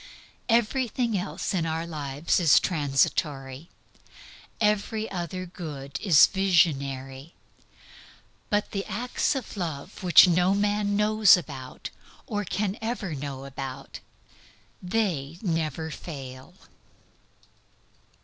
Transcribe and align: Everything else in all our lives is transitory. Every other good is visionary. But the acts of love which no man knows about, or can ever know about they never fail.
Everything 0.49 1.15
else 1.15 1.53
in 1.53 1.63
all 1.67 1.73
our 1.73 1.85
lives 1.85 2.39
is 2.39 2.59
transitory. 2.59 3.69
Every 4.59 5.07
other 5.11 5.45
good 5.45 5.99
is 6.01 6.25
visionary. 6.25 7.35
But 8.49 8.71
the 8.71 8.83
acts 8.85 9.35
of 9.35 9.55
love 9.55 10.01
which 10.01 10.27
no 10.27 10.55
man 10.55 10.95
knows 10.95 11.37
about, 11.37 11.91
or 12.25 12.43
can 12.43 12.79
ever 12.81 13.13
know 13.13 13.45
about 13.45 13.99
they 14.81 15.37
never 15.43 15.91
fail. 15.91 16.55